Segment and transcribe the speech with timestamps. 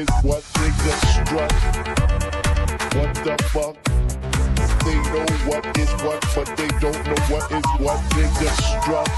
[0.00, 1.52] is what niggas struck.
[2.96, 3.76] What the fuck?
[4.84, 9.08] They know what is what, but they don't know what is what niggas struck.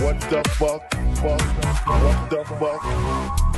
[0.00, 0.82] What the fuck?
[1.16, 1.42] Fuck.
[1.86, 3.49] What the fuck?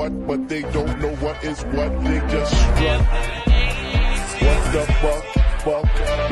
[0.00, 1.92] what, but they don't know what is what.
[2.04, 3.02] They just struck.
[4.40, 5.24] What the fuck,
[5.60, 6.29] fuck.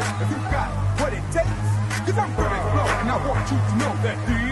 [0.00, 0.68] if you got
[1.00, 1.68] what it takes.
[2.04, 4.43] Cause I'm gonna explode and I want you to know that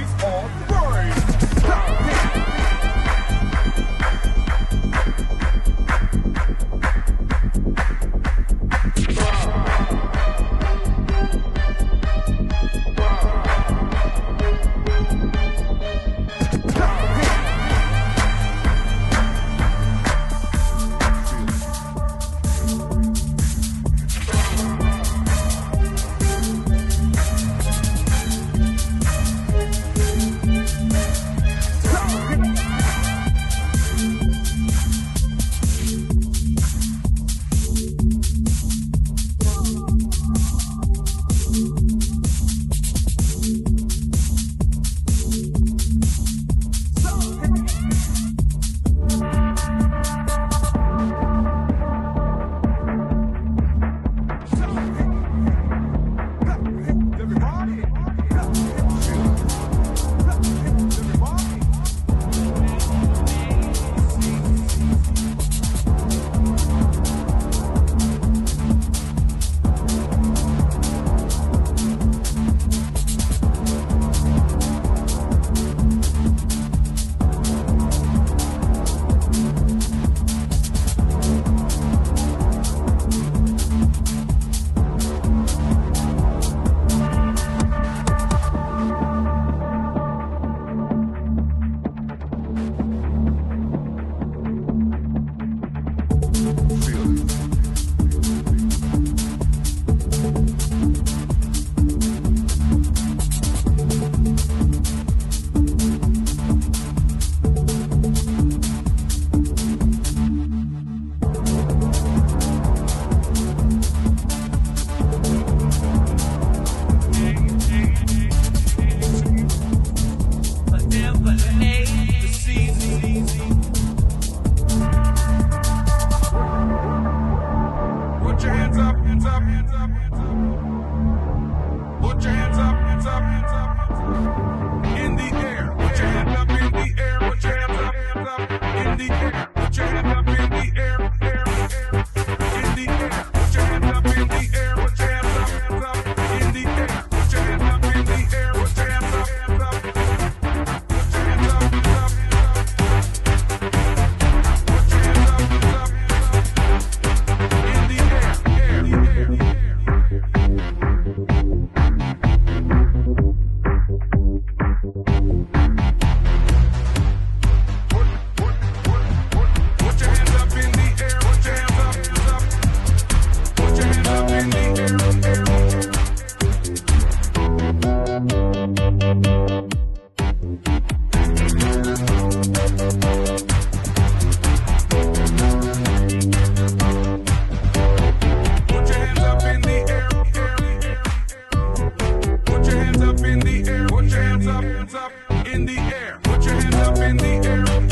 [195.93, 196.19] care.
[196.23, 197.92] Put your hands up in the air.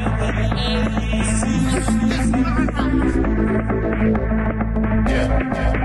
[0.00, 0.16] Yeah,
[5.54, 5.79] yeah.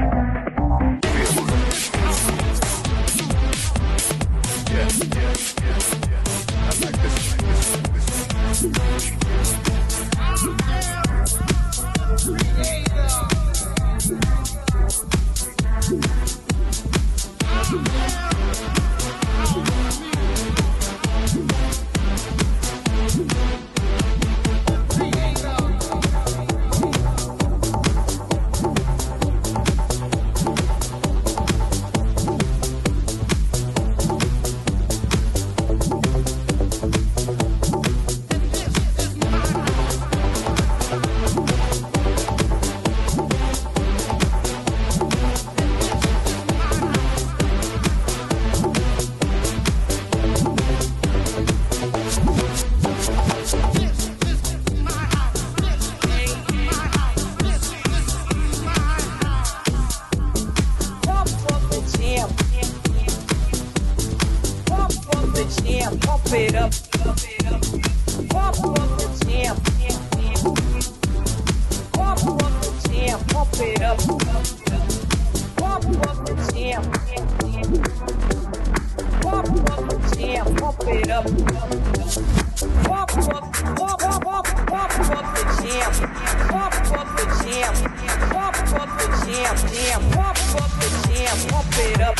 [89.35, 92.15] jam, jam, pump up the jam, pump it up.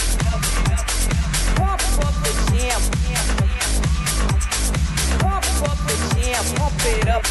[1.55, 2.81] Pump up the jam,
[5.19, 7.24] pump up the jam, pump it up.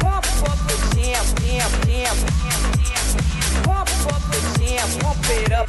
[0.00, 2.16] Pump up the jam, jam, jam.
[3.64, 5.68] Pump up the jam, pump it up.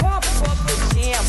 [0.00, 1.24] Pump up the jam.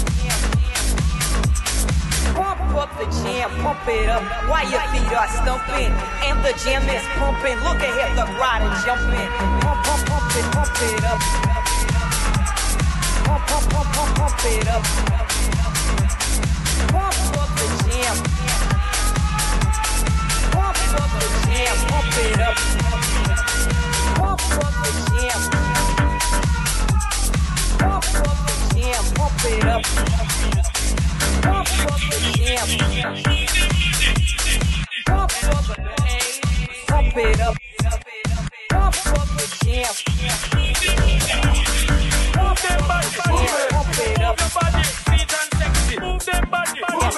[2.35, 4.23] Pump up the jam, pump it up.
[4.49, 6.14] Why your feet are stumping?
[6.45, 7.57] The gym is pumping.
[7.65, 9.29] Look at here, look is jumping.
[9.65, 11.19] Pump, pump, pump it, pump it up.
[13.25, 14.83] Pump, pump, pump, pump, pump it up.
[16.93, 18.15] Pump up the gym.
[20.53, 22.57] Pump up the gym, pump it up.
[24.13, 25.41] Pump up the gym.
[27.79, 29.81] Pump up the gym, pump it up.
[31.41, 33.74] Pump up the gym.
[37.15, 37.55] up it up,
[38.69, 39.93] pump up the jam.
[42.35, 43.71] Move them body, body, it.
[46.01, 47.15] Move them body, body,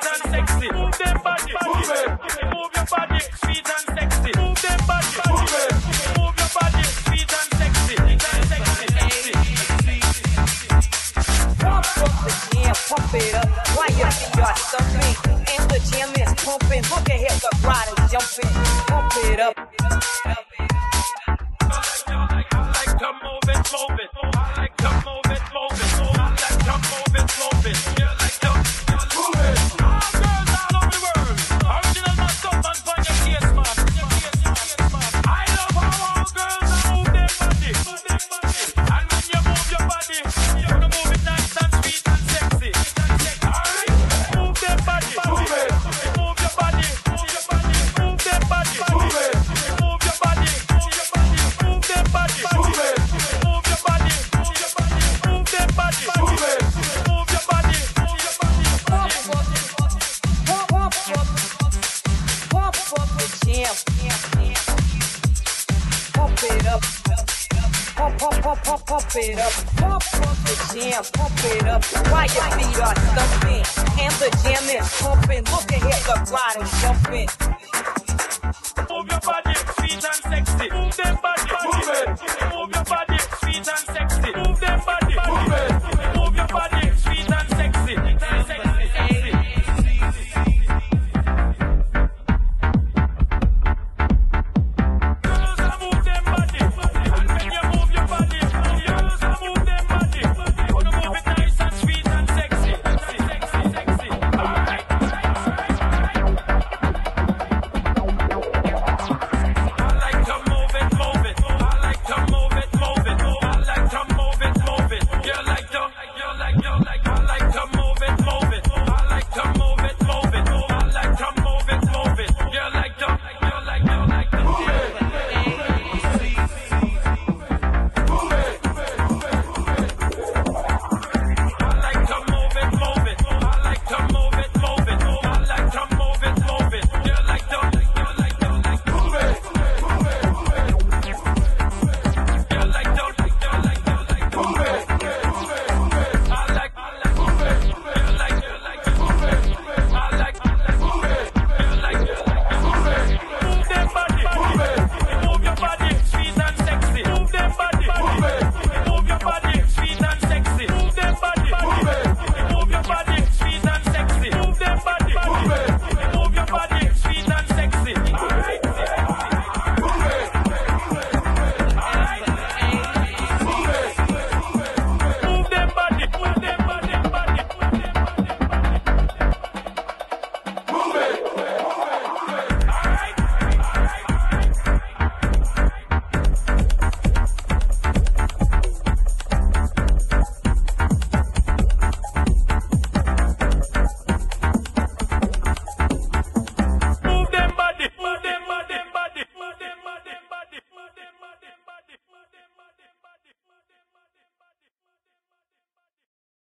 [0.00, 0.68] and sexy?
[0.72, 2.08] Move them body, move it,
[2.48, 4.30] move your body, sweet and sexy.
[4.40, 5.72] Move them body, move it,
[6.16, 7.84] move your body, sweet and sexy.
[11.60, 13.48] Pump the jam, pump it up.
[13.76, 15.14] Why you got something?
[15.52, 16.82] And the jam is pumping.
[16.88, 17.13] Look at
[19.44, 19.83] up.